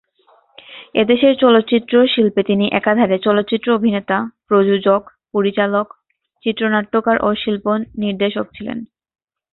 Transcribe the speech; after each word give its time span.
এ 0.95 1.03
দেশের 1.05 1.33
চলচ্চিত্র 1.43 1.93
শিল্পে 2.07 2.41
তিনি 2.43 2.65
একাধারে 2.71 3.17
চলচ্চিত্র 3.19 3.67
অভিনেতা, 3.73 4.17
প্রযোজক, 4.47 5.01
পরিচালক, 5.33 5.87
চিত্রনাট্যকার 6.43 7.17
ও 7.19 7.29
শিল্প 7.41 7.65
নির্দেশক 8.03 8.45
ছিলেন। 8.55 8.77